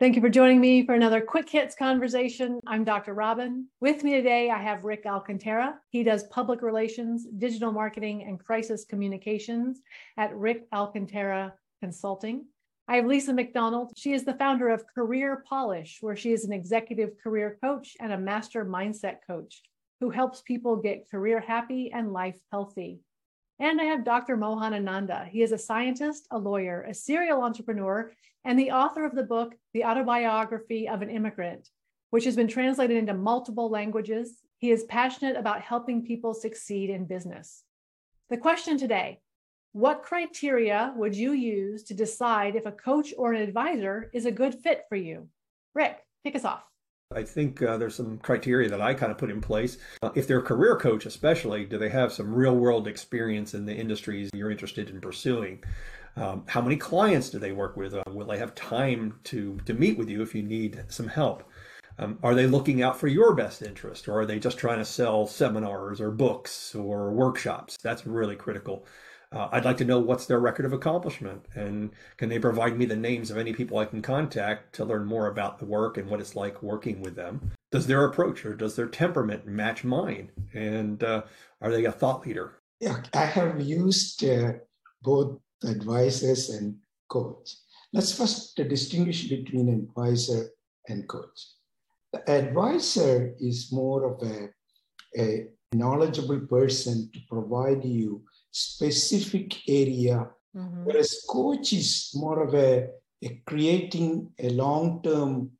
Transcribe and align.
Thank 0.00 0.16
you 0.16 0.22
for 0.22 0.30
joining 0.30 0.62
me 0.62 0.86
for 0.86 0.94
another 0.94 1.20
Quick 1.20 1.50
Hits 1.50 1.74
conversation. 1.74 2.58
I'm 2.66 2.84
Dr. 2.84 3.12
Robin. 3.12 3.66
With 3.82 4.02
me 4.02 4.12
today, 4.12 4.48
I 4.48 4.56
have 4.56 4.86
Rick 4.86 5.04
Alcantara. 5.04 5.78
He 5.90 6.02
does 6.02 6.22
public 6.28 6.62
relations, 6.62 7.26
digital 7.36 7.70
marketing, 7.70 8.22
and 8.22 8.42
crisis 8.42 8.86
communications 8.86 9.82
at 10.16 10.34
Rick 10.34 10.66
Alcantara 10.72 11.52
Consulting. 11.82 12.46
I 12.88 12.96
have 12.96 13.04
Lisa 13.04 13.34
McDonald. 13.34 13.92
She 13.94 14.14
is 14.14 14.24
the 14.24 14.38
founder 14.38 14.70
of 14.70 14.86
Career 14.86 15.44
Polish, 15.46 15.98
where 16.00 16.16
she 16.16 16.32
is 16.32 16.46
an 16.46 16.52
executive 16.54 17.10
career 17.22 17.58
coach 17.62 17.94
and 18.00 18.10
a 18.10 18.18
master 18.18 18.64
mindset 18.64 19.16
coach 19.26 19.60
who 20.00 20.08
helps 20.08 20.40
people 20.40 20.76
get 20.76 21.10
career 21.10 21.40
happy 21.40 21.92
and 21.92 22.14
life 22.14 22.40
healthy. 22.50 23.00
And 23.60 23.78
I 23.78 23.84
have 23.84 24.04
Dr. 24.06 24.38
Mohan 24.38 24.72
Ananda. 24.72 25.28
He 25.30 25.42
is 25.42 25.52
a 25.52 25.58
scientist, 25.58 26.26
a 26.30 26.38
lawyer, 26.38 26.86
a 26.88 26.94
serial 26.94 27.42
entrepreneur, 27.42 28.10
and 28.42 28.58
the 28.58 28.70
author 28.70 29.04
of 29.04 29.14
the 29.14 29.22
book, 29.22 29.54
The 29.74 29.84
Autobiography 29.84 30.88
of 30.88 31.02
an 31.02 31.10
Immigrant, 31.10 31.68
which 32.08 32.24
has 32.24 32.36
been 32.36 32.48
translated 32.48 32.96
into 32.96 33.12
multiple 33.12 33.68
languages. 33.68 34.38
He 34.56 34.70
is 34.70 34.84
passionate 34.84 35.36
about 35.36 35.60
helping 35.60 36.06
people 36.06 36.32
succeed 36.32 36.88
in 36.88 37.04
business. 37.04 37.62
The 38.30 38.38
question 38.38 38.78
today 38.78 39.20
What 39.72 40.04
criteria 40.04 40.94
would 40.96 41.14
you 41.14 41.32
use 41.32 41.82
to 41.84 41.94
decide 41.94 42.56
if 42.56 42.64
a 42.64 42.72
coach 42.72 43.12
or 43.18 43.34
an 43.34 43.42
advisor 43.42 44.10
is 44.14 44.24
a 44.24 44.32
good 44.32 44.54
fit 44.54 44.84
for 44.88 44.96
you? 44.96 45.28
Rick, 45.74 45.98
kick 46.24 46.34
us 46.34 46.46
off. 46.46 46.69
I 47.12 47.24
think 47.24 47.60
uh, 47.60 47.76
there's 47.76 47.96
some 47.96 48.18
criteria 48.18 48.68
that 48.68 48.80
I 48.80 48.94
kind 48.94 49.10
of 49.10 49.18
put 49.18 49.32
in 49.32 49.40
place. 49.40 49.78
Uh, 50.00 50.10
if 50.14 50.28
they're 50.28 50.38
a 50.38 50.42
career 50.42 50.76
coach, 50.76 51.06
especially, 51.06 51.64
do 51.64 51.76
they 51.76 51.88
have 51.88 52.12
some 52.12 52.32
real 52.32 52.54
world 52.54 52.86
experience 52.86 53.52
in 53.52 53.66
the 53.66 53.74
industries 53.74 54.30
you're 54.32 54.52
interested 54.52 54.90
in 54.90 55.00
pursuing? 55.00 55.64
Um, 56.14 56.44
how 56.46 56.60
many 56.60 56.76
clients 56.76 57.28
do 57.28 57.40
they 57.40 57.50
work 57.50 57.76
with? 57.76 57.94
Uh, 57.94 58.04
will 58.12 58.28
they 58.28 58.38
have 58.38 58.54
time 58.54 59.18
to, 59.24 59.58
to 59.64 59.74
meet 59.74 59.98
with 59.98 60.08
you 60.08 60.22
if 60.22 60.36
you 60.36 60.44
need 60.44 60.84
some 60.86 61.08
help? 61.08 61.42
Um, 61.98 62.20
are 62.22 62.36
they 62.36 62.46
looking 62.46 62.80
out 62.80 62.96
for 62.96 63.08
your 63.08 63.34
best 63.34 63.60
interest 63.60 64.06
or 64.06 64.20
are 64.20 64.26
they 64.26 64.38
just 64.38 64.56
trying 64.56 64.78
to 64.78 64.84
sell 64.84 65.26
seminars 65.26 66.00
or 66.00 66.12
books 66.12 66.76
or 66.76 67.10
workshops? 67.10 67.76
That's 67.82 68.06
really 68.06 68.36
critical. 68.36 68.86
Uh, 69.32 69.48
I'd 69.52 69.64
like 69.64 69.76
to 69.76 69.84
know 69.84 70.00
what's 70.00 70.26
their 70.26 70.40
record 70.40 70.66
of 70.66 70.72
accomplishment 70.72 71.46
and 71.54 71.90
can 72.16 72.28
they 72.28 72.40
provide 72.40 72.76
me 72.76 72.84
the 72.84 72.96
names 72.96 73.30
of 73.30 73.38
any 73.38 73.52
people 73.52 73.78
I 73.78 73.84
can 73.84 74.02
contact 74.02 74.74
to 74.74 74.84
learn 74.84 75.06
more 75.06 75.28
about 75.28 75.58
the 75.60 75.66
work 75.66 75.98
and 75.98 76.08
what 76.08 76.20
it's 76.20 76.34
like 76.34 76.62
working 76.64 77.00
with 77.00 77.14
them. 77.14 77.52
Does 77.70 77.86
their 77.86 78.04
approach 78.04 78.44
or 78.44 78.54
does 78.54 78.74
their 78.74 78.88
temperament 78.88 79.46
match 79.46 79.84
mine? 79.84 80.32
And 80.52 81.04
uh, 81.04 81.22
are 81.60 81.70
they 81.70 81.84
a 81.84 81.92
thought 81.92 82.26
leader? 82.26 82.54
Yeah, 82.80 83.02
I 83.14 83.24
have 83.24 83.60
used 83.60 84.24
uh, 84.24 84.54
both 85.02 85.38
advisors 85.62 86.50
and 86.50 86.76
coach. 87.08 87.54
Let's 87.92 88.16
first 88.16 88.56
distinguish 88.56 89.28
between 89.28 89.68
advisor 89.68 90.48
and 90.88 91.08
coach. 91.08 91.38
The 92.12 92.28
advisor 92.28 93.34
is 93.38 93.70
more 93.70 94.12
of 94.12 94.28
a, 94.28 94.48
a 95.16 95.46
knowledgeable 95.72 96.40
person 96.40 97.10
to 97.12 97.20
provide 97.28 97.84
you 97.84 98.22
specific 98.50 99.56
area, 99.68 100.28
mm-hmm. 100.56 100.84
whereas 100.84 101.24
coach 101.28 101.72
is 101.72 102.10
more 102.14 102.42
of 102.42 102.54
a, 102.54 102.88
a 103.22 103.42
creating 103.46 104.32
a 104.38 104.50
long-term 104.50 105.50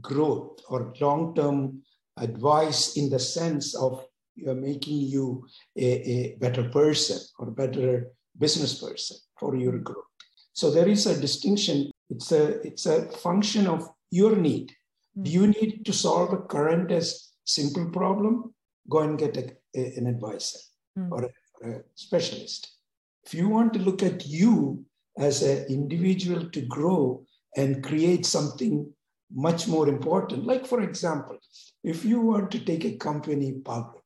growth 0.00 0.60
or 0.68 0.92
long-term 1.00 1.82
advice 2.16 2.96
in 2.96 3.08
the 3.10 3.18
sense 3.18 3.74
of 3.74 4.04
you're 4.34 4.54
making 4.54 4.98
you 4.98 5.44
a, 5.76 5.84
a 5.84 6.36
better 6.40 6.68
person 6.68 7.18
or 7.38 7.50
better 7.50 8.08
business 8.38 8.80
person 8.80 9.16
for 9.38 9.56
your 9.56 9.78
growth. 9.78 10.04
So 10.52 10.70
there 10.70 10.88
is 10.88 11.06
a 11.06 11.20
distinction. 11.20 11.90
It's 12.10 12.32
a 12.32 12.60
it's 12.66 12.86
a 12.86 13.10
function 13.10 13.66
of 13.66 13.88
your 14.10 14.36
need. 14.36 14.70
Mm-hmm. 14.70 15.22
Do 15.24 15.30
you 15.30 15.46
need 15.48 15.84
to 15.84 15.92
solve 15.92 16.32
a 16.32 16.38
current 16.38 16.90
as 16.90 17.30
simple 17.44 17.90
problem? 17.90 18.54
Go 18.88 19.00
and 19.00 19.18
get 19.18 19.36
a, 19.36 19.52
a, 19.76 19.96
an 19.96 20.06
advisor 20.06 20.58
mm-hmm. 20.98 21.12
or 21.12 21.30
a 21.62 21.80
specialist. 21.94 22.72
If 23.24 23.34
you 23.34 23.48
want 23.48 23.72
to 23.74 23.80
look 23.80 24.02
at 24.02 24.26
you 24.26 24.84
as 25.18 25.42
an 25.42 25.66
individual 25.68 26.48
to 26.50 26.60
grow 26.62 27.24
and 27.56 27.84
create 27.84 28.24
something 28.24 28.90
much 29.34 29.68
more 29.68 29.88
important, 29.88 30.46
like 30.46 30.66
for 30.66 30.80
example, 30.80 31.38
if 31.84 32.04
you 32.04 32.20
want 32.20 32.50
to 32.52 32.60
take 32.60 32.84
a 32.84 32.96
company 32.96 33.52
public, 33.52 34.04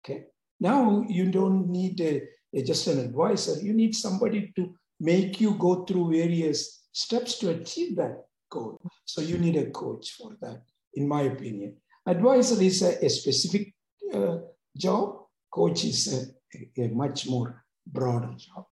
okay, 0.00 0.24
now 0.60 1.04
you 1.08 1.30
don't 1.30 1.68
need 1.68 2.00
a, 2.00 2.22
a, 2.54 2.62
just 2.62 2.86
an 2.86 3.00
advisor, 3.00 3.60
you 3.60 3.74
need 3.74 3.94
somebody 3.94 4.52
to 4.56 4.74
make 5.00 5.40
you 5.40 5.54
go 5.54 5.84
through 5.84 6.10
various 6.12 6.88
steps 6.92 7.38
to 7.38 7.50
achieve 7.50 7.96
that 7.96 8.24
goal. 8.50 8.80
So 9.04 9.20
you 9.20 9.38
need 9.38 9.56
a 9.56 9.70
coach 9.70 10.12
for 10.12 10.36
that, 10.40 10.62
in 10.94 11.06
my 11.06 11.22
opinion. 11.22 11.76
Advisor 12.06 12.60
is 12.62 12.82
a, 12.82 13.04
a 13.04 13.10
specific 13.10 13.74
uh, 14.14 14.38
job, 14.76 15.27
coach 15.50 15.84
is 15.84 16.32
a, 16.54 16.82
a 16.82 16.88
much 16.88 17.26
more 17.26 17.64
broader 17.86 18.34
job. 18.36 18.66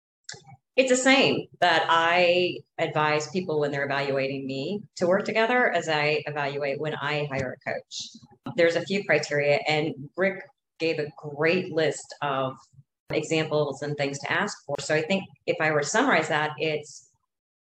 It's 0.76 0.90
the 0.90 0.96
same 0.96 1.46
that 1.60 1.86
I 1.88 2.58
advise 2.78 3.30
people 3.30 3.60
when 3.60 3.70
they're 3.70 3.84
evaluating 3.84 4.44
me 4.44 4.82
to 4.96 5.06
work 5.06 5.24
together 5.24 5.70
as 5.70 5.88
I 5.88 6.24
evaluate 6.26 6.80
when 6.80 6.94
I 6.94 7.28
hire 7.30 7.56
a 7.56 7.70
coach. 7.70 8.08
There's 8.56 8.74
a 8.74 8.82
few 8.82 9.04
criteria, 9.04 9.60
and 9.68 9.94
Rick 10.16 10.42
gave 10.80 10.98
a 10.98 11.06
great 11.16 11.72
list 11.72 12.12
of 12.22 12.56
examples 13.10 13.82
and 13.82 13.96
things 13.96 14.18
to 14.18 14.32
ask 14.32 14.56
for. 14.66 14.74
So 14.80 14.96
I 14.96 15.02
think 15.02 15.22
if 15.46 15.56
I 15.60 15.70
were 15.70 15.82
to 15.82 15.86
summarize 15.86 16.28
that, 16.28 16.50
it's 16.58 17.08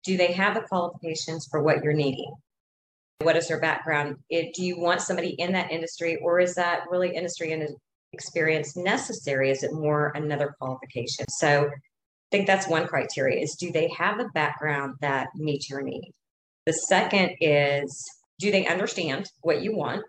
do 0.06 0.16
they 0.16 0.32
have 0.32 0.54
the 0.56 0.62
qualifications 0.62 1.48
for 1.52 1.62
what 1.62 1.84
you're 1.84 1.94
needing? 1.94 2.34
What 3.20 3.36
is 3.36 3.50
their 3.50 3.60
background? 3.60 4.16
Do 4.32 4.64
you 4.64 4.80
want 4.80 5.02
somebody 5.02 5.32
in 5.32 5.52
that 5.52 5.70
industry, 5.70 6.18
or 6.24 6.40
is 6.40 6.56
that 6.56 6.86
really 6.90 7.14
industry 7.14 7.52
experience 8.14 8.76
necessary? 8.76 9.50
Is 9.52 9.64
it 9.64 9.74
more 9.74 10.12
another 10.16 10.56
qualification? 10.60 11.26
So 11.30 11.68
I 11.68 12.30
think 12.32 12.48
that's 12.48 12.68
one 12.68 12.88
criteria 12.88 13.42
is 13.42 13.56
do 13.56 13.72
they 13.72 13.90
have 13.98 14.20
a 14.20 14.30
background 14.34 14.96
that 15.02 15.30
meets 15.36 15.70
your 15.70 15.82
need? 15.82 16.14
The 16.66 16.74
second 16.74 17.36
is 17.42 18.06
do 18.40 18.52
they 18.52 18.68
understand 18.68 19.30
what 19.42 19.62
you 19.62 19.76
want 19.76 20.04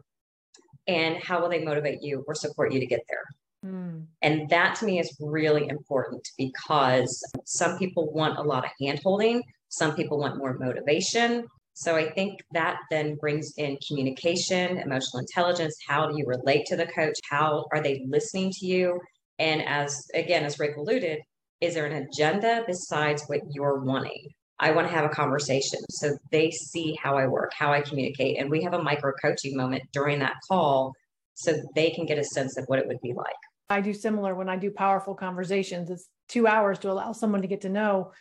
and 0.87 1.17
how 1.23 1.41
will 1.41 1.49
they 1.49 1.65
motivate 1.65 2.03
you 2.03 2.25
or 2.27 2.35
support 2.35 2.73
you 2.73 2.81
to 2.81 2.87
get 2.87 3.01
there? 3.09 3.25
Mm. 3.65 4.07
And 4.23 4.49
that 4.51 4.77
to 4.77 4.84
me 4.84 4.99
is 4.99 5.17
really 5.21 5.69
important 5.69 6.27
because 6.37 7.23
some 7.45 7.79
people 7.79 8.13
want 8.13 8.39
a 8.39 8.43
lot 8.43 8.65
of 8.65 8.71
hand 8.81 9.01
holding, 9.03 9.43
some 9.69 9.95
people 9.95 10.19
want 10.19 10.39
more 10.39 10.59
motivation, 10.59 11.47
so 11.75 11.97
I 11.97 12.10
think 12.10 12.41
that 12.53 12.77
then 12.91 13.16
brings 13.16 13.53
in 13.56 13.78
communication, 13.87 14.78
emotional 14.78 15.21
intelligence. 15.21 15.77
How 15.87 16.06
do 16.06 16.19
you 16.19 16.25
relate 16.27 16.66
to 16.66 16.77
the 16.77 16.87
coach? 16.87 17.19
How 17.28 17.66
are 17.72 17.83
they 17.83 18.05
listening 18.06 18.50
to 18.59 18.66
you? 18.66 19.00
And 19.38 19.62
as 19.62 20.06
again, 20.15 20.44
as 20.44 20.59
Rick 20.59 20.77
alluded, 20.77 21.21
is 21.60 21.75
there 21.75 21.87
an 21.87 22.06
agenda 22.06 22.62
besides 22.66 23.25
what 23.27 23.41
you're 23.50 23.81
wanting? 23.81 24.28
I 24.59 24.71
want 24.71 24.87
to 24.87 24.94
have 24.94 25.05
a 25.05 25.09
conversation 25.09 25.81
so 25.91 26.16
they 26.31 26.50
see 26.50 26.97
how 27.03 27.16
I 27.16 27.27
work, 27.27 27.53
how 27.53 27.72
I 27.72 27.81
communicate. 27.81 28.39
And 28.39 28.50
we 28.50 28.62
have 28.62 28.75
a 28.75 28.83
micro 28.83 29.12
coaching 29.21 29.56
moment 29.56 29.83
during 29.93 30.21
that 30.21 30.37
call 30.49 30.93
so 31.34 31.54
they 31.75 31.91
can 31.91 32.06
get 32.06 32.19
a 32.19 32.25
sense 32.25 32.56
of 32.56 32.65
what 32.66 32.78
it 32.78 32.87
would 32.87 33.00
be 33.00 33.12
like. 33.12 33.34
I 33.71 33.81
do 33.81 33.94
similar 33.94 34.34
when 34.34 34.49
I 34.49 34.56
do 34.56 34.71
powerful 34.71 35.15
conversations. 35.15 35.91
It's 35.91 36.09
two 36.28 36.47
hours 36.47 36.78
to 36.81 36.91
allow 36.93 37.12
someone 37.12 37.43
to 37.43 37.49
get 37.49 37.62
to 37.62 37.69
know 37.69 38.12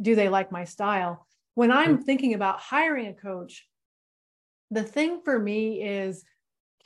do 0.00 0.14
they 0.14 0.30
like 0.30 0.50
my 0.50 0.64
style? 0.64 1.26
When 1.60 1.70
I'm 1.70 2.02
thinking 2.02 2.32
about 2.32 2.58
hiring 2.58 3.08
a 3.08 3.12
coach, 3.12 3.68
the 4.70 4.82
thing 4.82 5.20
for 5.22 5.38
me 5.38 5.82
is 5.82 6.24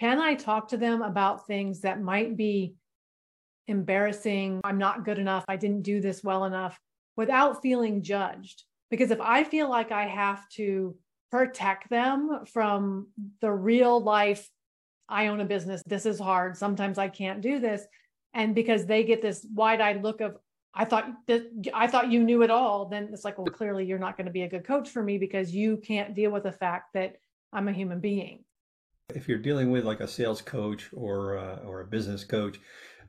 can 0.01 0.19
I 0.19 0.35
talk 0.35 0.67
to 0.71 0.77
them 0.77 1.01
about 1.01 1.47
things 1.47 1.83
that 1.83 2.03
might 2.03 2.37
be 2.37 2.75
embarrassing? 3.69 4.61
I'm 4.65 4.79
not 4.79 5.05
good 5.05 5.21
enough. 5.21 5.45
I 5.47 5.55
didn't 5.55 5.83
do 5.83 6.01
this 6.01 6.25
well 6.25 6.45
enough 6.45 6.77
without 7.15 7.63
feeling 7.63 8.03
judged. 8.03 8.65
Because 8.91 9.13
if 9.13 9.21
I 9.21 9.45
feel 9.45 9.71
like 9.71 9.93
I 9.93 10.07
have 10.09 10.43
to 10.55 10.97
protect 11.31 11.89
them 11.89 12.41
from 12.53 13.07
the 13.41 13.53
real 13.53 14.01
life, 14.01 14.51
I 15.09 15.29
own 15.29 15.41
a 15.41 15.45
business, 15.45 15.83
this 15.87 16.05
is 16.05 16.19
hard, 16.19 16.57
sometimes 16.57 16.99
I 16.99 17.07
can't 17.07 17.41
do 17.41 17.61
this. 17.61 17.87
And 18.35 18.57
because 18.57 18.87
they 18.87 19.05
get 19.05 19.23
this 19.23 19.47
wide 19.55 19.81
eyed 19.81 20.03
look 20.03 20.21
of, 20.21 20.37
I 20.75 20.85
thought 20.85 21.09
that 21.27 21.51
I 21.73 21.87
thought 21.87 22.11
you 22.11 22.23
knew 22.23 22.43
it 22.43 22.51
all, 22.51 22.87
then 22.87 23.09
it's 23.13 23.25
like, 23.25 23.39
well, 23.39 23.47
clearly 23.47 23.85
you're 23.85 23.99
not 23.99 24.17
going 24.17 24.27
to 24.27 24.33
be 24.33 24.43
a 24.43 24.49
good 24.49 24.67
coach 24.67 24.89
for 24.89 25.03
me 25.03 25.19
because 25.19 25.55
you 25.55 25.77
can't 25.77 26.15
deal 26.15 26.31
with 26.31 26.43
the 26.43 26.53
fact 26.53 26.95
that 26.95 27.17
I'm 27.53 27.69
a 27.69 27.73
human 27.73 28.01
being. 28.01 28.45
If 29.15 29.29
you're 29.29 29.39
dealing 29.39 29.71
with 29.71 29.85
like 29.85 30.01
a 30.01 30.09
sales 30.09 30.43
coach 30.43 30.91
or 30.93 31.39
uh, 31.39 31.57
or 31.59 31.81
a 31.81 31.87
business 31.87 32.25
coach, 32.25 32.59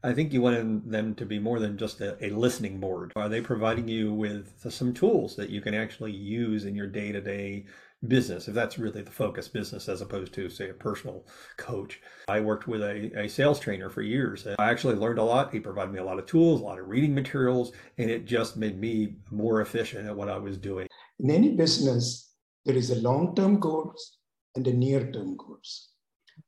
I 0.03 0.13
think 0.13 0.31
you 0.31 0.41
want 0.41 0.89
them 0.89 1.15
to 1.15 1.25
be 1.25 1.39
more 1.39 1.59
than 1.59 1.77
just 1.77 2.01
a, 2.01 2.23
a, 2.23 2.29
listening 2.29 2.79
board. 2.79 3.11
Are 3.15 3.29
they 3.29 3.41
providing 3.41 3.87
you 3.87 4.13
with 4.13 4.53
some 4.69 4.93
tools 4.93 5.35
that 5.35 5.49
you 5.49 5.61
can 5.61 5.73
actually 5.73 6.11
use 6.11 6.65
in 6.65 6.75
your 6.75 6.87
day 6.87 7.11
to 7.11 7.21
day 7.21 7.65
business, 8.07 8.47
if 8.47 8.53
that's 8.53 8.77
really 8.77 9.01
the 9.01 9.11
focus 9.11 9.47
business 9.47 9.89
as 9.89 10.01
opposed 10.01 10.33
to, 10.33 10.49
say, 10.49 10.69
a 10.69 10.73
personal 10.73 11.25
coach. 11.57 12.01
I 12.27 12.39
worked 12.39 12.67
with 12.67 12.81
a, 12.81 13.11
a 13.19 13.27
sales 13.27 13.59
trainer 13.59 13.89
for 13.89 14.01
years. 14.01 14.47
I 14.59 14.69
actually 14.69 14.95
learned 14.95 15.19
a 15.19 15.23
lot. 15.23 15.51
He 15.53 15.59
provided 15.59 15.93
me 15.93 15.99
a 15.99 16.03
lot 16.03 16.19
of 16.19 16.25
tools, 16.25 16.61
a 16.61 16.63
lot 16.63 16.79
of 16.79 16.87
reading 16.87 17.13
materials, 17.13 17.71
and 17.97 18.09
it 18.09 18.25
just 18.25 18.57
made 18.57 18.79
me 18.79 19.17
more 19.31 19.61
efficient 19.61 20.07
at 20.07 20.15
what 20.15 20.29
I 20.29 20.37
was 20.37 20.57
doing. 20.57 20.87
In 21.19 21.29
any 21.31 21.55
business, 21.55 22.33
there 22.65 22.75
is 22.75 22.89
a 22.91 23.01
long-term 23.01 23.59
goals 23.59 24.17
and 24.55 24.65
the 24.65 24.73
near-term 24.73 25.37
goals. 25.37 25.89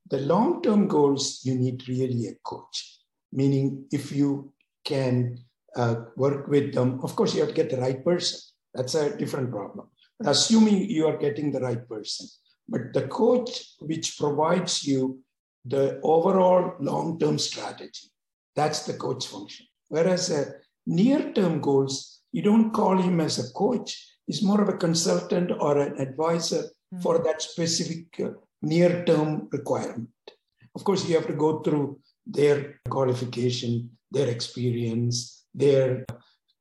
The 0.09 0.19
long-term 0.19 0.87
goals, 0.87 1.41
you 1.43 1.55
need 1.55 1.87
really 1.87 2.27
a 2.27 2.35
coach, 2.43 2.99
meaning 3.31 3.85
if 3.91 4.11
you 4.11 4.53
can 4.85 5.37
uh, 5.75 5.95
work 6.15 6.47
with 6.47 6.73
them, 6.73 6.99
of 7.03 7.15
course, 7.15 7.33
you 7.33 7.41
have 7.41 7.49
to 7.49 7.55
get 7.55 7.69
the 7.69 7.77
right 7.77 8.03
person. 8.03 8.39
That's 8.73 8.95
a 8.95 9.15
different 9.17 9.51
problem. 9.51 9.89
Assuming 10.25 10.89
you 10.89 11.07
are 11.07 11.17
getting 11.17 11.51
the 11.51 11.59
right 11.59 11.87
person, 11.87 12.27
but 12.67 12.93
the 12.93 13.07
coach 13.07 13.75
which 13.79 14.17
provides 14.17 14.83
you 14.83 15.19
the 15.63 15.99
overall 16.01 16.73
long-term 16.79 17.37
strategy, 17.37 18.07
that's 18.55 18.85
the 18.85 18.93
coach 18.93 19.27
function. 19.27 19.67
Whereas 19.89 20.31
a 20.31 20.55
near-term 20.87 21.61
goals, 21.61 22.21
you 22.31 22.41
don't 22.41 22.71
call 22.71 22.97
him 22.97 23.21
as 23.21 23.37
a 23.37 23.53
coach. 23.53 24.05
He's 24.25 24.41
more 24.41 24.61
of 24.61 24.69
a 24.69 24.77
consultant 24.77 25.51
or 25.59 25.77
an 25.77 25.99
advisor 25.99 26.63
mm-hmm. 26.63 27.01
for 27.01 27.23
that 27.23 27.41
specific 27.41 28.05
uh, 28.19 28.29
near-term 28.61 29.49
requirement. 29.51 30.09
Of 30.75 30.83
course, 30.83 31.07
you 31.07 31.15
have 31.15 31.27
to 31.27 31.33
go 31.33 31.59
through 31.59 31.99
their 32.25 32.79
qualification, 32.89 33.91
their 34.11 34.27
experience, 34.27 35.45
their 35.53 36.05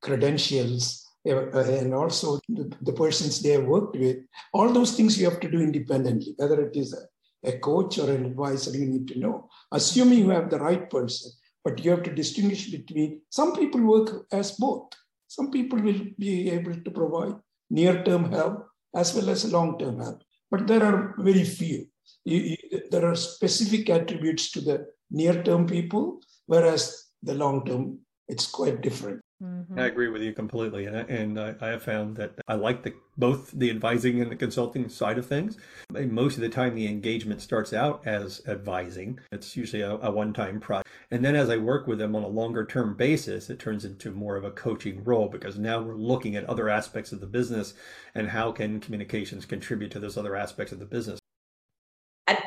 credentials, 0.03 1.06
uh, 1.06 1.06
Uh, 1.26 1.64
and 1.81 1.93
also 1.93 2.38
the, 2.49 2.73
the, 2.82 2.93
persons 2.93 3.43
they 3.43 3.50
have 3.50 3.64
worked 3.64 3.96
with. 3.96 4.19
All 4.52 4.73
those 4.73 4.94
things 4.94 5.19
you 5.19 5.28
have 5.28 5.40
to 5.40 5.50
do 5.50 5.61
independently, 5.61 6.34
whether 6.37 6.61
it 6.61 6.76
is 6.76 6.94
a, 6.94 7.49
a 7.49 7.58
coach 7.58 7.99
or 7.99 8.08
an 8.11 8.26
advisor, 8.26 8.70
you 8.76 8.87
need 8.87 9.08
to 9.08 9.19
know. 9.19 9.49
Assuming 9.73 10.20
you 10.20 10.31
have 10.31 10.50
the 10.50 10.61
right 10.61 10.88
person, 10.88 11.32
but 11.64 11.84
you 11.84 11.90
have 11.90 12.05
to 12.05 12.14
distinguish 12.14 12.70
between 12.70 13.23
some 13.31 13.56
people 13.56 13.81
work 13.81 14.26
as 14.31 14.52
both. 14.52 14.93
Some 15.26 15.50
people 15.50 15.81
will 15.81 16.00
be 16.17 16.49
able 16.50 16.76
to 16.76 16.90
provide 16.93 17.34
near 17.70 18.05
term 18.05 18.31
help 18.31 18.69
as 18.94 19.12
well 19.12 19.29
as 19.29 19.50
long 19.50 19.79
term 19.81 19.99
help, 19.99 20.22
but 20.49 20.69
there 20.69 20.84
are 20.84 21.17
very 21.19 21.43
few. 21.43 21.87
You, 22.25 22.38
you, 22.38 22.82
there 22.93 23.05
are 23.05 23.17
specific 23.17 23.90
attributes 23.90 24.52
to 24.52 24.61
the 24.61 24.87
near 25.11 25.43
term 25.43 25.67
people, 25.67 26.20
whereas 26.46 27.06
the 27.20 27.34
long 27.34 27.67
term, 27.67 27.99
it's 28.29 28.46
quite 28.46 28.81
different. 28.81 29.20
Mm-hmm. 29.43 29.79
I 29.79 29.85
agree 29.85 30.09
with 30.09 30.23
you 30.23 30.33
completely, 30.33 30.87
and, 30.87 30.97
and 30.97 31.38
I, 31.38 31.55
I, 31.61 31.69
have 31.69 31.83
found 31.83 32.17
that 32.17 32.33
I 32.49 32.55
like 32.55 32.83
the 32.83 32.94
both 33.19 33.50
the 33.50 33.69
advising 33.69 34.23
and 34.23 34.31
the 34.31 34.37
consulting 34.37 34.88
side 34.88 35.19
of 35.19 35.27
things. 35.27 35.59
Most 35.91 36.37
of 36.37 36.41
the 36.41 36.49
time, 36.49 36.75
the 36.75 36.87
engagement 36.87 37.43
starts 37.43 37.75
out 37.75 38.00
as 38.06 38.41
advising. 38.49 39.21
It's 39.33 39.55
usually 39.55 39.83
a, 39.83 39.97
a 39.97 40.11
one-time 40.11 40.59
project, 40.59 40.88
and 41.11 41.23
then 41.23 41.37
as 41.37 41.50
I 41.50 41.59
work 41.59 41.87
with 41.87 41.99
them 41.99 42.17
on 42.17 42.23
a 42.23 42.29
longer-term 42.29 42.97
basis, 42.97 43.50
it 43.50 43.59
turns 43.59 43.85
into 43.85 44.11
more 44.11 44.37
of 44.37 44.44
a 44.44 44.50
coaching 44.50 45.05
role 45.05 45.29
because 45.29 45.59
now 45.59 45.82
we're 45.82 45.97
looking 45.97 46.35
at 46.35 46.44
other 46.44 46.71
aspects 46.71 47.12
of 47.12 47.21
the 47.21 47.27
business 47.27 47.75
and 48.15 48.31
how 48.31 48.53
can 48.53 48.81
communications 48.81 49.44
contribute 49.44 49.91
to 49.91 50.00
those 50.00 50.17
other 50.17 50.35
aspects 50.35 50.73
of 50.73 50.79
the 50.79 50.87
business. 50.87 51.19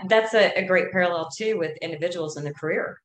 That's 0.08 0.34
a, 0.34 0.58
a 0.58 0.66
great 0.66 0.92
parallel 0.92 1.30
too 1.38 1.60
with 1.60 1.78
individuals 1.84 2.36
in 2.36 2.44
the 2.44 2.54
career 2.54 3.00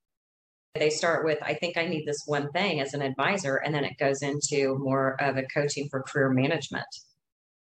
they 0.75 0.91
start 0.91 1.25
with, 1.25 1.39
I 1.43 1.55
think 1.55 1.77
I 1.77 1.87
need 1.87 2.07
this 2.07 2.25
one 2.27 2.51
thing 2.51 2.81
as 2.81 2.95
an 2.95 3.03
advisor, 3.03 3.57
and 3.57 3.73
then 3.73 3.85
it 3.85 3.97
goes 3.99 4.23
into 4.23 4.77
more 4.79 5.21
of 5.23 5.37
a 5.37 5.45
coaching 5.45 5.89
for 5.89 6.03
career 6.03 6.31
management. 6.31 6.87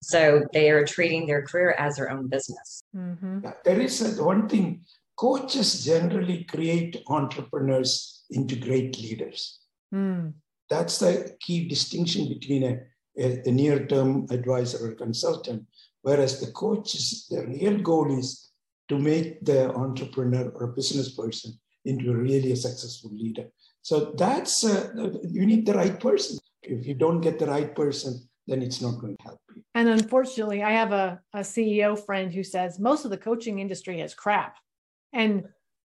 So 0.02 0.44
they 0.54 0.70
are 0.70 0.86
treating 0.86 1.26
their 1.26 1.42
career 1.42 1.76
as 1.78 1.96
their 1.96 2.12
own 2.12 2.28
business. 2.28 2.82
Mm-hmm. 2.96 3.48
There 3.66 3.82
is 3.82 4.20
one 4.22 4.48
thing 4.48 4.82
coaches 5.18 5.84
generally 5.84 6.46
create 6.46 7.04
entrepreneurs 7.08 8.24
into 8.30 8.56
great 8.56 8.98
leaders. 9.02 9.60
Mm. 9.94 10.34
That's 10.70 11.00
the 11.00 11.36
key 11.42 11.68
distinction 11.68 12.30
between 12.30 12.64
a, 12.64 12.80
a, 13.18 13.42
a 13.50 13.52
near 13.52 13.86
term 13.88 14.28
advisor 14.30 14.88
or 14.88 14.94
consultant. 14.94 15.66
Whereas 16.04 16.40
the 16.40 16.52
coach 16.52 16.96
is 16.96 17.26
the 17.30 17.46
real 17.48 17.80
goal 17.80 18.18
is 18.18 18.52
to 18.88 18.98
make 18.98 19.44
the 19.44 19.74
entrepreneur 19.74 20.50
or 20.56 20.68
business 20.68 21.16
person 21.16 21.60
into 21.90 22.14
really 22.14 22.52
a 22.52 22.56
successful 22.56 23.12
leader. 23.14 23.48
So 23.82 24.14
that's, 24.18 24.64
uh, 24.64 25.12
you 25.24 25.46
need 25.46 25.66
the 25.66 25.74
right 25.74 26.00
person. 26.00 26.38
If 26.62 26.86
you 26.86 26.94
don't 26.94 27.22
get 27.22 27.40
the 27.40 27.48
right 27.48 27.74
person, 27.74 28.30
then 28.48 28.62
it's 28.62 28.82
not 28.82 29.00
going 29.00 29.16
to 29.16 29.24
help 29.24 29.40
you. 29.56 29.64
And 29.76 29.90
unfortunately, 29.90 30.64
I 30.64 30.72
have 30.72 30.92
a, 30.92 31.20
a 31.34 31.40
CEO 31.40 32.04
friend 32.06 32.34
who 32.34 32.44
says 32.44 32.80
most 32.80 33.06
of 33.06 33.12
the 33.12 33.18
coaching 33.18 33.60
industry 33.60 34.02
is 34.02 34.14
crap. 34.14 34.58
And 35.14 35.46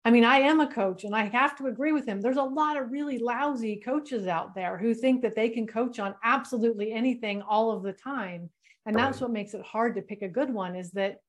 I 0.06 0.12
mean, 0.12 0.26
I 0.26 0.40
am 0.40 0.60
a 0.60 0.72
coach 0.72 1.04
and 1.04 1.16
I 1.16 1.26
have 1.26 1.58
to 1.58 1.68
agree 1.68 1.94
with 1.94 2.06
him. 2.06 2.22
There's 2.22 2.38
a 2.38 2.44
lot 2.44 2.78
of 2.78 2.92
really 2.92 3.20
lousy 3.20 3.78
coaches 3.78 4.28
out 4.28 4.54
there 4.54 4.78
who 4.78 4.94
think 4.94 5.22
that 5.22 5.36
they 5.36 5.50
can 5.50 5.66
coach 5.66 6.00
on 6.00 6.16
absolutely 6.24 6.92
anything 6.92 7.42
all 7.42 7.72
of 7.72 7.84
the 7.84 7.94
time. 7.94 8.50
And 8.86 8.96
that's 8.96 9.22
right. 9.22 9.28
what 9.28 9.34
makes 9.34 9.54
it 9.54 9.62
hard 9.62 9.96
to 9.96 10.02
pick 10.02 10.22
a 10.22 10.28
good 10.28 10.54
one 10.54 10.76
is 10.76 10.92
that 10.92 11.20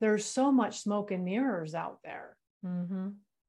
there's 0.00 0.24
so 0.24 0.50
much 0.50 0.80
smoke 0.80 1.10
and 1.10 1.24
mirrors 1.24 1.74
out 1.74 1.98
there. 2.02 2.36
Mm-hmm. 2.64 3.08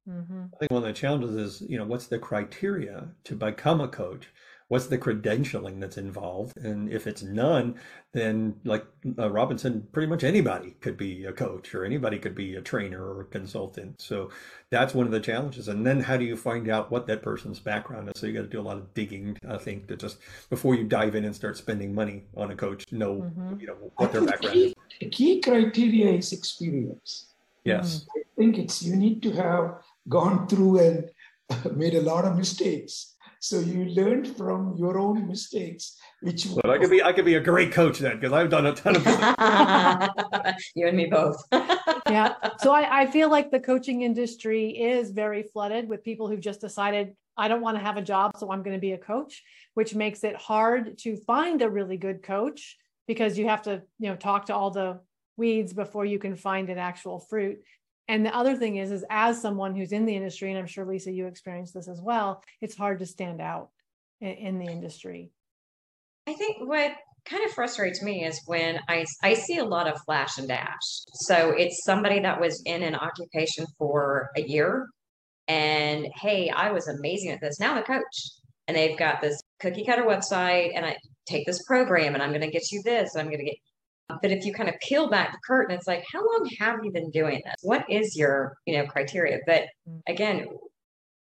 Mm-hmm. 0.10 0.44
I 0.54 0.58
think 0.58 0.72
one 0.72 0.84
of 0.84 0.88
the 0.88 0.94
challenges 0.94 1.36
is, 1.36 1.70
you 1.70 1.78
know, 1.78 1.86
what's 1.86 2.08
the 2.08 2.20
criteria 2.20 3.08
to 3.24 3.36
become 3.36 3.82
a 3.82 3.88
coach? 3.88 4.28
What's 4.70 4.88
the 4.88 4.98
credentialing 4.98 5.80
that's 5.80 5.98
involved? 5.98 6.58
And 6.58 6.92
if 6.92 7.06
it's 7.06 7.22
none, 7.22 7.76
then 8.12 8.56
like 8.64 8.86
uh, 9.20 9.30
Robinson, 9.30 9.88
pretty 9.92 10.08
much 10.08 10.24
anybody 10.24 10.72
could 10.82 10.98
be 10.98 11.26
a 11.26 11.32
coach 11.32 11.76
or 11.76 11.86
anybody 11.86 12.18
could 12.18 12.34
be 12.34 12.56
a 12.56 12.62
trainer 12.62 13.06
or 13.06 13.22
a 13.22 13.26
consultant. 13.26 14.02
So 14.02 14.32
that's 14.72 14.96
one 14.96 15.06
of 15.06 15.12
the 15.12 15.20
challenges. 15.20 15.68
And 15.68 15.86
then 15.86 16.00
how 16.00 16.18
do 16.18 16.26
you 16.26 16.36
find 16.36 16.70
out 16.70 16.90
what 16.90 17.06
that 17.08 17.22
person's 17.22 17.60
background 17.60 18.10
is? 18.10 18.20
So 18.20 18.26
you 18.26 18.34
got 18.34 18.42
to 18.42 18.48
do 18.48 18.60
a 18.60 18.64
lot 18.64 18.78
of 18.78 18.94
digging, 18.94 19.38
I 19.48 19.58
think, 19.58 19.88
to 19.90 19.96
just 19.96 20.18
before 20.50 20.76
you 20.76 20.86
dive 20.86 21.14
in 21.14 21.26
and 21.26 21.36
start 21.36 21.58
spending 21.58 21.94
money 21.94 22.24
on 22.36 22.50
a 22.50 22.56
coach, 22.56 22.92
know, 22.92 23.16
mm-hmm. 23.16 23.60
you 23.60 23.68
know, 23.68 23.78
what 23.98 24.12
their 24.12 24.26
background 24.26 24.54
key, 24.54 24.66
is. 24.68 24.74
The 25.00 25.10
key 25.10 25.42
criteria 25.42 26.14
is 26.14 26.34
experience. 26.34 27.34
Yes. 27.64 28.08
I 28.18 28.22
think 28.38 28.58
it's 28.58 28.82
you 28.82 28.96
need 28.96 29.22
to 29.24 29.32
have 29.34 29.76
gone 30.10 30.48
through 30.48 30.80
and 30.80 31.10
made 31.76 31.96
a 31.96 32.02
lot 32.02 32.26
of 32.26 32.38
mistakes. 32.38 33.16
So 33.40 33.60
you 33.60 33.86
learned 33.86 34.38
from 34.38 34.78
your 34.78 34.98
own 34.98 35.28
mistakes, 35.28 35.98
which 36.22 36.48
but 36.56 36.70
I 36.70 36.78
could 36.78 36.90
be 36.90 37.04
I 37.04 37.12
could 37.12 37.26
be 37.26 37.36
a 37.36 37.42
great 37.42 37.74
coach 37.74 38.00
then 38.00 38.16
because 38.16 38.32
I've 38.32 38.50
done 38.50 38.68
a 38.68 38.74
ton 38.74 38.96
of 38.96 39.06
you 40.76 40.88
and 40.88 40.96
me 40.96 41.08
both. 41.08 41.44
yeah. 41.52 42.36
So 42.60 42.72
I, 42.72 43.02
I 43.02 43.08
feel 43.08 43.30
like 43.30 43.52
the 43.52 43.60
coaching 43.60 44.04
industry 44.04 44.70
is 44.70 45.12
very 45.12 45.44
flooded 45.44 45.90
with 45.90 46.06
people 46.06 46.30
who've 46.30 46.40
just 46.40 46.62
decided 46.62 47.16
I 47.36 47.48
don't 47.48 47.62
want 47.62 47.78
to 47.78 47.84
have 47.84 47.98
a 47.98 48.02
job, 48.02 48.38
so 48.38 48.52
I'm 48.52 48.64
going 48.64 48.78
to 48.78 48.82
be 48.82 48.94
a 48.94 48.98
coach, 48.98 49.44
which 49.74 49.96
makes 49.96 50.24
it 50.24 50.36
hard 50.36 50.98
to 51.00 51.18
find 51.18 51.62
a 51.62 51.70
really 51.70 51.98
good 51.98 52.24
coach 52.24 52.78
because 53.08 53.38
you 53.38 53.50
have 53.50 53.64
to, 53.64 53.82
you 54.00 54.10
know, 54.10 54.16
talk 54.16 54.46
to 54.46 54.56
all 54.56 54.72
the 54.72 55.02
weeds 55.36 55.74
before 55.74 56.06
you 56.06 56.20
can 56.20 56.36
find 56.36 56.70
an 56.70 56.78
actual 56.78 57.20
fruit 57.20 57.60
and 58.08 58.26
the 58.26 58.36
other 58.36 58.56
thing 58.56 58.78
is 58.78 58.92
is 58.92 59.06
as 59.10 59.42
someone 59.42 59.76
who's 59.76 59.92
in 59.92 60.06
the 60.06 60.16
industry 60.16 60.50
and 60.50 60.60
i'm 60.60 60.68
sure 60.68 60.86
lisa 60.86 61.12
you 61.12 61.28
experienced 61.28 61.74
this 61.74 61.88
as 61.88 62.02
well 62.02 62.44
it's 62.62 62.76
hard 62.76 63.00
to 63.00 63.06
stand 63.06 63.42
out 63.42 63.70
in, 64.22 64.30
in 64.30 64.60
the 64.60 64.66
industry 64.66 65.32
i 66.28 66.34
think 66.34 66.58
what 66.68 66.94
kind 67.26 67.46
of 67.46 67.52
frustrates 67.52 68.04
me 68.04 68.26
is 68.26 68.42
when 68.48 68.80
I, 68.90 69.06
I 69.24 69.34
see 69.36 69.58
a 69.58 69.64
lot 69.64 69.88
of 69.88 70.02
flash 70.06 70.38
and 70.38 70.48
dash. 70.48 70.82
So 71.14 71.52
it's 71.52 71.84
somebody 71.86 72.20
that 72.20 72.40
was 72.40 72.62
in 72.66 72.84
an 72.84 72.96
occupation 72.96 73.66
for 73.78 74.30
a 74.36 74.42
year 74.42 74.88
and 75.48 76.08
hey, 76.16 76.50
I 76.50 76.72
was 76.72 76.88
amazing 76.88 77.32
at 77.32 77.42
this. 77.42 77.60
Now 77.60 77.72
I'm 77.72 77.78
a 77.78 77.84
coach. 77.84 78.30
And 78.68 78.78
they've 78.78 78.98
got 78.98 79.22
this 79.22 79.42
cookie 79.60 79.84
cutter 79.84 80.04
website 80.04 80.72
and 80.74 80.86
I 80.86 80.96
take 81.26 81.46
this 81.46 81.62
program 81.64 82.14
and 82.14 82.24
I'm 82.24 82.30
going 82.30 82.42
to 82.42 82.50
get 82.50 82.72
you 82.72 82.82
this. 82.84 83.14
and 83.14 83.22
I'm 83.22 83.28
going 83.28 83.40
to 83.40 83.46
get 83.46 83.58
but 84.08 84.32
if 84.32 84.46
you 84.46 84.54
kind 84.54 84.70
of 84.70 84.76
peel 84.80 85.10
back 85.10 85.32
the 85.32 85.40
curtain, 85.46 85.76
it's 85.76 85.88
like, 85.88 86.04
how 86.12 86.20
long 86.20 86.50
have 86.60 86.80
you 86.84 86.92
been 86.92 87.10
doing 87.12 87.42
this? 87.46 87.56
What 87.62 87.86
is 87.90 88.16
your, 88.16 88.58
you 88.66 88.78
know, 88.78 88.86
criteria? 88.86 89.40
But 89.46 89.64
mm. 89.90 90.02
again, 90.08 90.48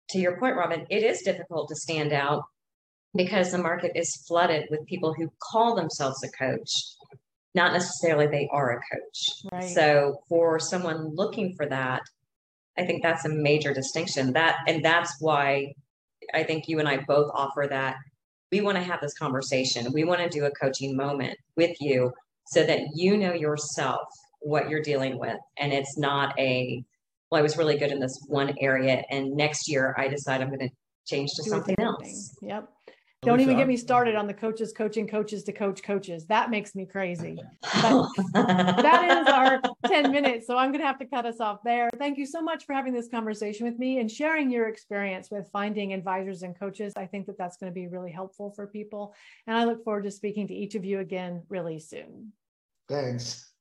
to 0.09 0.19
your 0.19 0.37
point, 0.37 0.55
Robin, 0.55 0.85
it 0.89 1.03
is 1.03 1.21
difficult 1.21 1.69
to 1.69 1.75
stand 1.75 2.11
out 2.11 2.43
because 3.15 3.51
the 3.51 3.57
market 3.57 3.91
is 3.95 4.15
flooded 4.27 4.67
with 4.69 4.85
people 4.85 5.13
who 5.13 5.31
call 5.41 5.75
themselves 5.75 6.23
a 6.23 6.29
coach, 6.31 6.69
not 7.55 7.73
necessarily 7.73 8.27
they 8.27 8.49
are 8.51 8.71
a 8.71 8.81
coach. 8.95 9.29
Right. 9.51 9.69
So 9.69 10.21
for 10.27 10.59
someone 10.59 11.15
looking 11.15 11.55
for 11.55 11.65
that, 11.67 12.01
I 12.77 12.85
think 12.85 13.03
that's 13.03 13.25
a 13.25 13.29
major 13.29 13.73
distinction. 13.73 14.33
That 14.33 14.57
and 14.67 14.83
that's 14.83 15.15
why 15.19 15.73
I 16.33 16.43
think 16.43 16.67
you 16.67 16.79
and 16.79 16.87
I 16.87 16.97
both 16.97 17.29
offer 17.33 17.67
that 17.69 17.97
we 18.51 18.61
want 18.61 18.77
to 18.77 18.83
have 18.83 19.01
this 19.01 19.13
conversation. 19.13 19.91
We 19.93 20.03
want 20.03 20.21
to 20.21 20.29
do 20.29 20.45
a 20.45 20.51
coaching 20.51 20.95
moment 20.95 21.37
with 21.55 21.75
you 21.79 22.11
so 22.45 22.63
that 22.63 22.81
you 22.95 23.17
know 23.17 23.33
yourself 23.33 24.07
what 24.41 24.69
you're 24.69 24.81
dealing 24.81 25.17
with. 25.17 25.37
And 25.57 25.73
it's 25.73 25.97
not 25.97 26.37
a, 26.39 26.83
well, 27.31 27.39
I 27.39 27.41
was 27.41 27.57
really 27.57 27.77
good 27.77 27.91
in 27.91 27.99
this 27.99 28.17
one 28.27 28.53
area. 28.59 29.03
And 29.09 29.35
next 29.35 29.69
year 29.69 29.95
I 29.97 30.07
decide 30.07 30.41
I'm 30.41 30.47
going 30.49 30.59
to 30.59 30.69
change 31.05 31.31
to 31.35 31.43
Do 31.43 31.49
something 31.49 31.75
else. 31.79 32.35
Yep. 32.41 32.69
Don't 33.25 33.39
even 33.39 33.57
get 33.57 33.67
me 33.67 33.77
started 33.77 34.15
on 34.15 34.27
the 34.27 34.33
coaches 34.33 34.73
coaching 34.73 35.07
coaches 35.07 35.43
to 35.43 35.51
coach 35.51 35.83
coaches. 35.83 36.25
That 36.27 36.49
makes 36.49 36.75
me 36.75 36.85
crazy. 36.85 37.39
But 37.81 38.07
that 38.33 39.21
is 39.21 39.27
our 39.27 39.61
10 39.85 40.11
minutes. 40.11 40.47
So 40.47 40.57
I'm 40.57 40.71
going 40.71 40.81
to 40.81 40.87
have 40.87 40.99
to 40.99 41.05
cut 41.05 41.25
us 41.25 41.39
off 41.39 41.59
there. 41.63 41.89
Thank 41.97 42.17
you 42.17 42.25
so 42.25 42.41
much 42.41 42.65
for 42.65 42.73
having 42.73 42.93
this 42.93 43.07
conversation 43.07 43.65
with 43.65 43.79
me 43.79 43.99
and 43.99 44.09
sharing 44.09 44.51
your 44.51 44.67
experience 44.67 45.29
with 45.31 45.49
finding 45.51 45.93
advisors 45.93 46.43
and 46.43 46.57
coaches. 46.57 46.93
I 46.97 47.05
think 47.05 47.27
that 47.27 47.37
that's 47.37 47.57
going 47.57 47.71
to 47.71 47.73
be 47.73 47.87
really 47.87 48.11
helpful 48.11 48.51
for 48.51 48.67
people. 48.67 49.13
And 49.47 49.57
I 49.57 49.65
look 49.65 49.83
forward 49.83 50.03
to 50.03 50.11
speaking 50.11 50.47
to 50.47 50.53
each 50.53 50.75
of 50.75 50.85
you 50.85 50.99
again 50.99 51.43
really 51.49 51.79
soon. 51.79 52.33
Thanks. 52.89 53.52